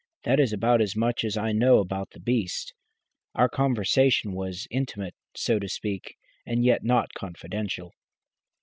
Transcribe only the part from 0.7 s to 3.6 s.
as much as I know about the beast. Our